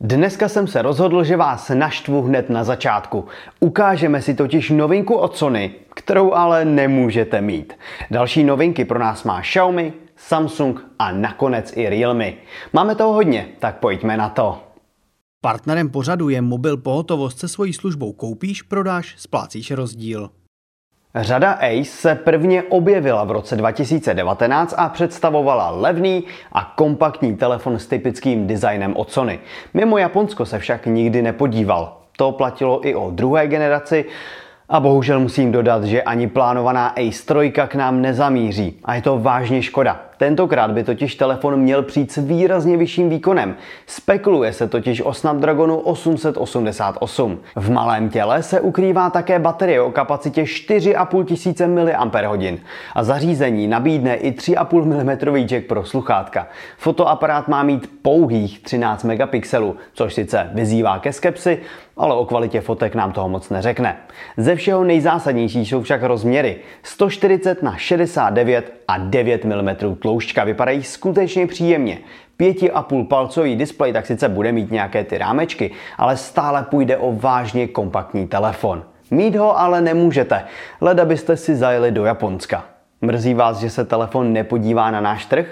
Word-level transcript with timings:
Dneska 0.00 0.48
jsem 0.48 0.66
se 0.66 0.82
rozhodl, 0.82 1.24
že 1.24 1.36
vás 1.36 1.70
naštvu 1.74 2.22
hned 2.22 2.50
na 2.50 2.64
začátku. 2.64 3.24
Ukážeme 3.60 4.22
si 4.22 4.34
totiž 4.34 4.70
novinku 4.70 5.14
od 5.14 5.36
Sony, 5.36 5.74
kterou 5.94 6.32
ale 6.32 6.64
nemůžete 6.64 7.40
mít. 7.40 7.72
Další 8.10 8.44
novinky 8.44 8.84
pro 8.84 8.98
nás 8.98 9.24
má 9.24 9.40
Xiaomi, 9.40 9.92
Samsung 10.16 10.80
a 10.98 11.12
nakonec 11.12 11.72
i 11.76 11.88
Realme. 11.88 12.32
Máme 12.72 12.94
toho 12.94 13.12
hodně, 13.12 13.48
tak 13.58 13.78
pojďme 13.78 14.16
na 14.16 14.28
to. 14.28 14.62
Partnerem 15.40 15.90
pořadu 15.90 16.28
je 16.28 16.42
mobil 16.42 16.76
pohotovost 16.76 17.38
se 17.38 17.48
svojí 17.48 17.72
službou 17.72 18.12
koupíš, 18.12 18.62
prodáš, 18.62 19.14
splácíš 19.18 19.70
rozdíl. 19.70 20.30
Řada 21.14 21.52
Ace 21.52 21.84
se 21.84 22.14
prvně 22.14 22.62
objevila 22.62 23.24
v 23.24 23.30
roce 23.30 23.56
2019 23.56 24.74
a 24.76 24.88
představovala 24.88 25.70
levný 25.70 26.24
a 26.52 26.72
kompaktní 26.76 27.36
telefon 27.36 27.78
s 27.78 27.86
typickým 27.86 28.46
designem 28.46 28.96
od 28.96 29.12
Sony. 29.12 29.38
Mimo 29.74 29.98
Japonsko 29.98 30.46
se 30.46 30.58
však 30.58 30.86
nikdy 30.86 31.22
nepodíval. 31.22 31.96
To 32.16 32.32
platilo 32.32 32.86
i 32.88 32.94
o 32.94 33.10
druhé 33.10 33.46
generaci 33.46 34.04
a 34.68 34.80
bohužel 34.80 35.20
musím 35.20 35.52
dodat, 35.52 35.84
že 35.84 36.02
ani 36.02 36.26
plánovaná 36.26 36.88
Ace 36.88 37.34
3 37.34 37.52
k 37.68 37.74
nám 37.74 38.02
nezamíří. 38.02 38.80
A 38.84 38.94
je 38.94 39.02
to 39.02 39.18
vážně 39.18 39.62
škoda. 39.62 40.07
Tentokrát 40.18 40.70
by 40.70 40.84
totiž 40.84 41.14
telefon 41.14 41.56
měl 41.56 41.82
přijít 41.82 42.12
s 42.12 42.16
výrazně 42.16 42.76
vyšším 42.76 43.08
výkonem. 43.08 43.54
Spekuluje 43.86 44.52
se 44.52 44.68
totiž 44.68 45.00
o 45.00 45.14
Snapdragonu 45.14 45.76
888. 45.76 47.38
V 47.56 47.70
malém 47.70 48.08
těle 48.08 48.42
se 48.42 48.60
ukrývá 48.60 49.10
také 49.10 49.38
baterie 49.38 49.80
o 49.80 49.90
kapacitě 49.90 50.46
4500 50.46 51.68
mAh 51.68 52.58
a 52.94 53.04
zařízení 53.04 53.66
nabídne 53.66 54.14
i 54.14 54.30
3,5 54.30 54.84
mm 54.84 55.36
jack 55.46 55.66
pro 55.66 55.84
sluchátka. 55.84 56.46
Fotoaparát 56.78 57.48
má 57.48 57.62
mít 57.62 57.90
pouhých 58.02 58.60
13 58.62 59.04
megapixelů, 59.04 59.76
což 59.92 60.14
sice 60.14 60.50
vyzývá 60.54 60.98
ke 60.98 61.12
skepsi, 61.12 61.58
ale 61.96 62.14
o 62.14 62.24
kvalitě 62.24 62.60
fotek 62.60 62.94
nám 62.94 63.12
toho 63.12 63.28
moc 63.28 63.50
neřekne. 63.50 63.96
Ze 64.36 64.56
všeho 64.56 64.84
nejzásadnější 64.84 65.66
jsou 65.66 65.82
však 65.82 66.02
rozměry 66.02 66.56
140 66.82 67.62
na 67.62 67.76
69 67.76 68.72
a 68.88 68.98
9 68.98 69.44
mm 69.44 69.94
tloušťka. 70.08 70.44
Vypadají 70.44 70.82
skutečně 70.82 71.46
příjemně. 71.46 71.98
5,5 72.40 73.06
palcový 73.06 73.56
displej 73.56 73.92
tak 73.92 74.06
sice 74.06 74.28
bude 74.28 74.52
mít 74.52 74.70
nějaké 74.70 75.04
ty 75.04 75.18
rámečky, 75.18 75.70
ale 75.98 76.16
stále 76.16 76.62
půjde 76.62 76.96
o 76.96 77.12
vážně 77.12 77.68
kompaktní 77.68 78.26
telefon. 78.26 78.82
Mít 79.10 79.36
ho 79.36 79.58
ale 79.58 79.80
nemůžete, 79.80 80.44
leda 80.80 81.04
byste 81.04 81.36
si 81.36 81.56
zajeli 81.56 81.90
do 81.90 82.04
Japonska. 82.04 82.64
Mrzí 83.00 83.34
vás, 83.34 83.60
že 83.60 83.70
se 83.70 83.84
telefon 83.84 84.32
nepodívá 84.32 84.90
na 84.90 85.00
náš 85.00 85.26
trh? 85.26 85.46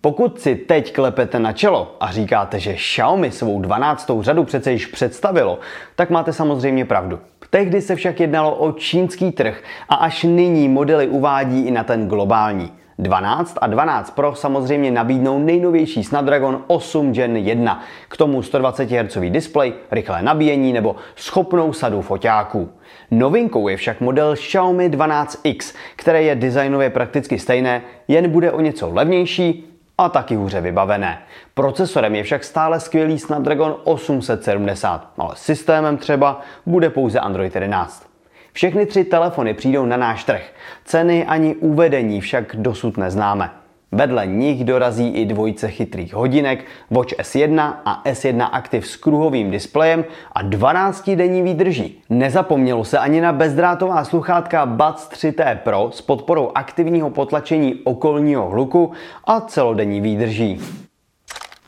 Pokud 0.00 0.40
si 0.40 0.56
teď 0.56 0.92
klepete 0.92 1.38
na 1.38 1.52
čelo 1.52 1.96
a 2.00 2.12
říkáte, 2.12 2.60
že 2.60 2.74
Xiaomi 2.74 3.30
svou 3.30 3.60
12. 3.60 4.10
řadu 4.20 4.44
přece 4.44 4.72
již 4.72 4.86
představilo, 4.86 5.58
tak 5.96 6.10
máte 6.10 6.32
samozřejmě 6.32 6.84
pravdu. 6.84 7.18
Tehdy 7.50 7.80
se 7.80 7.96
však 7.96 8.20
jednalo 8.20 8.54
o 8.54 8.72
čínský 8.72 9.32
trh 9.32 9.62
a 9.88 9.94
až 9.94 10.22
nyní 10.22 10.68
modely 10.68 11.08
uvádí 11.08 11.60
i 11.66 11.70
na 11.70 11.84
ten 11.84 12.08
globální. 12.08 12.79
12 13.00 13.58
a 13.60 13.66
12 13.66 14.10
Pro 14.10 14.34
samozřejmě 14.34 14.90
nabídnou 14.90 15.38
nejnovější 15.38 16.04
Snapdragon 16.04 16.64
8 16.66 17.12
Gen 17.12 17.36
1, 17.36 17.82
k 18.08 18.16
tomu 18.16 18.42
120 18.42 18.90
Hz 18.90 19.18
displej, 19.28 19.72
rychlé 19.90 20.22
nabíjení 20.22 20.72
nebo 20.72 20.96
schopnou 21.16 21.72
sadu 21.72 22.02
foťáků. 22.02 22.70
Novinkou 23.10 23.68
je 23.68 23.76
však 23.76 24.00
model 24.00 24.34
Xiaomi 24.34 24.90
12X, 24.90 25.74
které 25.96 26.22
je 26.22 26.34
designově 26.34 26.90
prakticky 26.90 27.38
stejné, 27.38 27.82
jen 28.08 28.30
bude 28.30 28.52
o 28.52 28.60
něco 28.60 28.90
levnější 28.92 29.66
a 29.98 30.08
taky 30.08 30.34
hůře 30.34 30.60
vybavené. 30.60 31.22
Procesorem 31.54 32.14
je 32.14 32.22
však 32.22 32.44
stále 32.44 32.80
skvělý 32.80 33.18
Snapdragon 33.18 33.76
870, 33.84 35.12
ale 35.18 35.30
systémem 35.36 35.96
třeba 35.96 36.40
bude 36.66 36.90
pouze 36.90 37.20
Android 37.20 37.54
11. 37.54 38.09
Všechny 38.52 38.86
tři 38.86 39.04
telefony 39.04 39.54
přijdou 39.54 39.86
na 39.86 39.96
náš 39.96 40.24
trh. 40.24 40.42
Ceny 40.84 41.24
ani 41.26 41.54
uvedení 41.54 42.20
však 42.20 42.56
dosud 42.56 42.96
neznáme. 42.96 43.50
Vedle 43.92 44.26
nich 44.26 44.64
dorazí 44.64 45.08
i 45.08 45.26
dvojice 45.26 45.68
chytrých 45.68 46.14
hodinek 46.14 46.64
Watch 46.90 47.12
S1 47.12 47.74
a 47.84 48.02
S1 48.04 48.48
Active 48.52 48.86
s 48.86 48.96
kruhovým 48.96 49.50
displejem 49.50 50.04
a 50.32 50.44
12-denní 50.44 51.42
výdrží. 51.42 52.02
Nezapomnělo 52.10 52.84
se 52.84 52.98
ani 52.98 53.20
na 53.20 53.32
bezdrátová 53.32 54.04
sluchátka 54.04 54.66
Buds 54.66 55.08
3T 55.10 55.56
Pro 55.56 55.90
s 55.92 56.02
podporou 56.02 56.50
aktivního 56.54 57.10
potlačení 57.10 57.74
okolního 57.84 58.48
hluku 58.48 58.92
a 59.24 59.40
celodenní 59.40 60.00
výdrží. 60.00 60.60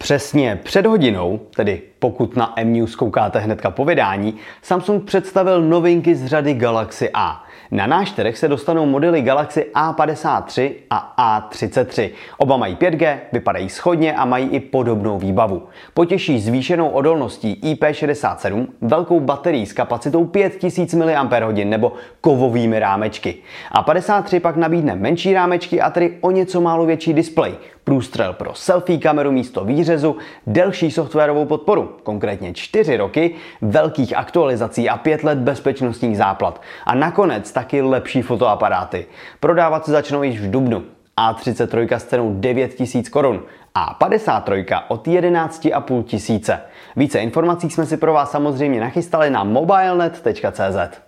Přesně 0.02 0.60
před 0.62 0.86
hodinou, 0.86 1.40
tedy 1.56 1.82
pokud 1.98 2.36
na 2.36 2.52
M-News 2.56 2.96
koukáte 2.96 3.38
hnedka 3.38 3.70
po 3.70 3.84
vydání, 3.84 4.36
Samsung 4.62 5.04
představil 5.04 5.62
novinky 5.62 6.14
z 6.14 6.26
řady 6.26 6.54
Galaxy 6.54 7.10
A. 7.14 7.44
Na 7.72 7.87
náš 7.87 8.10
trh 8.10 8.37
se 8.37 8.49
dostanou 8.49 8.87
modely 8.87 9.22
Galaxy 9.22 9.66
A53 9.75 10.72
a 10.91 11.15
A33. 11.50 12.10
Oba 12.37 12.56
mají 12.56 12.77
5G, 12.77 13.19
vypadají 13.33 13.69
schodně 13.69 14.15
a 14.15 14.25
mají 14.25 14.49
i 14.49 14.60
podobnou 14.60 15.19
výbavu. 15.19 15.62
Potěší 15.94 16.41
zvýšenou 16.41 16.88
odolností 16.88 17.61
IP67, 17.62 18.66
velkou 18.81 19.21
baterií 19.21 19.66
s 19.66 19.72
kapacitou 19.72 20.25
5000 20.25 20.94
mAh 20.94 21.55
nebo 21.65 21.93
kovovými 22.21 22.78
rámečky. 22.78 23.34
A53 23.75 24.41
pak 24.41 24.56
nabídne 24.56 24.94
menší 24.94 25.34
rámečky 25.34 25.81
a 25.81 25.91
tedy 25.91 26.19
o 26.21 26.31
něco 26.31 26.61
málo 26.61 26.87
větší 26.87 27.15
displej, 27.15 27.55
průstřel 27.84 28.32
pro 28.32 28.55
selfie 28.55 28.99
kameru 28.99 29.32
místo 29.32 29.65
výřezu, 29.65 30.16
delší 30.47 30.91
softwarovou 30.91 31.44
podporu, 31.44 31.97
konkrétně 32.03 32.55
4 32.55 32.97
roky, 32.97 33.34
velkých 33.62 34.16
aktualizací 34.16 34.88
a 34.88 34.97
5 34.97 35.25
let 35.25 35.38
bezpečnostních 35.38 36.16
záplat. 36.16 36.62
A 36.87 36.94
nakonec 36.94 37.53
taky 37.62 37.83
lepší 37.83 38.23
fotoaparáty. 38.23 39.06
Prodávat 39.41 39.84
se 39.84 39.91
začnou 39.91 40.23
již 40.23 40.41
v 40.41 40.50
dubnu. 40.50 40.83
A33 41.19 41.97
s 41.97 42.05
cenou 42.05 42.34
9000 42.41 43.09
korun 43.09 43.43
a 43.75 43.95
53 43.95 44.67
od 44.89 45.06
11,5 45.06 46.03
tisíce. 46.03 46.61
Více 46.97 47.19
informací 47.19 47.71
jsme 47.71 47.87
si 47.87 47.97
pro 47.97 48.12
vás 48.12 48.31
samozřejmě 48.31 48.81
nachystali 48.81 49.31
na 49.31 49.45
mobilenet.cz. 49.45 51.00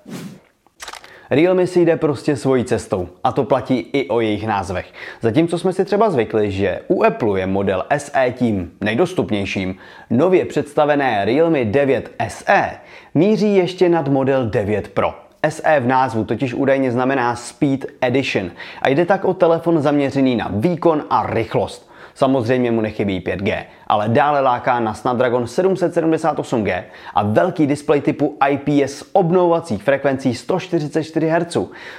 Realme 1.30 1.66
si 1.66 1.80
jde 1.80 1.96
prostě 1.96 2.36
svojí 2.36 2.64
cestou 2.64 3.08
a 3.24 3.32
to 3.32 3.44
platí 3.44 3.78
i 3.92 4.08
o 4.08 4.20
jejich 4.20 4.46
názvech. 4.46 4.92
Zatímco 5.20 5.58
jsme 5.58 5.72
si 5.72 5.84
třeba 5.84 6.10
zvykli, 6.10 6.50
že 6.50 6.80
u 6.88 7.04
Apple 7.04 7.40
je 7.40 7.46
model 7.46 7.84
SE 7.96 8.34
tím 8.38 8.72
nejdostupnějším, 8.80 9.76
nově 10.10 10.44
představené 10.44 11.24
Realme 11.24 11.64
9 11.64 12.10
SE 12.28 12.70
míří 13.14 13.56
ještě 13.56 13.88
nad 13.88 14.08
model 14.08 14.46
9 14.46 14.88
Pro. 14.88 15.23
SE 15.48 15.80
v 15.80 15.86
názvu 15.86 16.24
totiž 16.24 16.54
údajně 16.54 16.92
znamená 16.92 17.36
Speed 17.36 17.86
Edition 18.00 18.50
a 18.82 18.88
jde 18.88 19.06
tak 19.06 19.24
o 19.24 19.34
telefon 19.34 19.80
zaměřený 19.80 20.36
na 20.36 20.48
výkon 20.52 21.04
a 21.10 21.26
rychlost. 21.26 21.90
Samozřejmě 22.14 22.70
mu 22.70 22.80
nechybí 22.80 23.20
5G, 23.20 23.64
ale 23.86 24.08
dále 24.08 24.40
láká 24.40 24.80
na 24.80 24.94
Snapdragon 24.94 25.44
778G 25.44 26.82
a 27.14 27.22
velký 27.22 27.66
displej 27.66 28.00
typu 28.00 28.38
IPS 28.48 29.04
obnovovacích 29.12 29.82
frekvencí 29.82 30.34
144 30.34 31.28
Hz. 31.28 31.56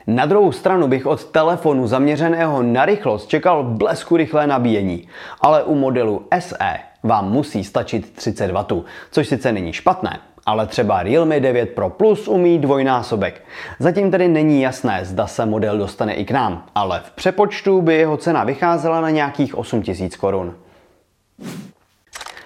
Na 0.07 0.25
druhou 0.25 0.51
stranu 0.51 0.87
bych 0.87 1.05
od 1.05 1.23
telefonu 1.23 1.87
zaměřeného 1.87 2.63
na 2.63 2.85
rychlost 2.85 3.27
čekal 3.27 3.63
blesku 3.63 4.17
rychlé 4.17 4.47
nabíjení, 4.47 5.07
ale 5.41 5.63
u 5.63 5.75
modelu 5.75 6.25
SE 6.39 6.79
vám 7.03 7.31
musí 7.31 7.63
stačit 7.63 8.15
30 8.15 8.51
W, 8.51 8.83
což 9.11 9.27
sice 9.27 9.51
není 9.51 9.73
špatné, 9.73 10.19
ale 10.45 10.67
třeba 10.67 11.03
Realme 11.03 11.39
9 11.39 11.69
Pro 11.69 11.89
Plus 11.89 12.27
umí 12.27 12.59
dvojnásobek. 12.59 13.41
Zatím 13.79 14.11
tedy 14.11 14.27
není 14.27 14.61
jasné, 14.61 15.05
zda 15.05 15.27
se 15.27 15.45
model 15.45 15.77
dostane 15.77 16.13
i 16.13 16.25
k 16.25 16.31
nám, 16.31 16.65
ale 16.75 17.01
v 17.05 17.11
přepočtu 17.11 17.81
by 17.81 17.95
jeho 17.95 18.17
cena 18.17 18.43
vycházela 18.43 19.01
na 19.01 19.09
nějakých 19.09 19.57
8000 19.57 20.15
korun. 20.15 20.55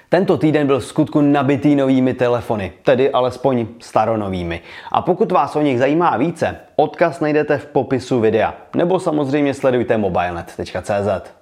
Tento 0.09 0.37
týden 0.37 0.67
byl 0.67 0.79
v 0.79 0.85
skutku 0.85 1.21
nabitý 1.21 1.75
novými 1.75 2.13
telefony, 2.13 2.73
tedy 2.83 3.11
alespoň 3.11 3.67
staronovými. 3.79 4.61
A 4.91 5.01
pokud 5.01 5.31
vás 5.31 5.55
o 5.55 5.61
nich 5.61 5.79
zajímá 5.79 6.17
více, 6.17 6.55
odkaz 6.75 7.19
najdete 7.19 7.57
v 7.57 7.65
popisu 7.65 8.19
videa, 8.19 8.55
nebo 8.75 8.99
samozřejmě 8.99 9.53
sledujte 9.53 9.97
mobilenet.cz. 9.97 11.33